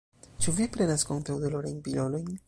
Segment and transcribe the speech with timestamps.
[0.45, 2.33] Ĉu vi prenas kontraŭ-dolorajn pilolojn?